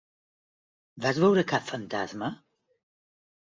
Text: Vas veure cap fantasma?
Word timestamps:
Vas 1.05 1.19
veure 1.25 1.45
cap 1.53 1.69
fantasma? 1.73 2.33